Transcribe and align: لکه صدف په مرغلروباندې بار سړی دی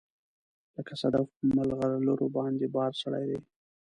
لکه 0.75 0.93
صدف 1.01 1.25
په 1.35 1.43
مرغلروباندې 1.57 2.67
بار 2.75 2.91
سړی 3.01 3.23
دی 3.29 3.39